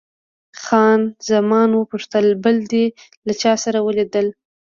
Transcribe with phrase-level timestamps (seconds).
[0.63, 0.99] خان
[1.29, 2.85] زمان وپوښتل، بل دې
[3.25, 4.27] له چا سره ولیدل؟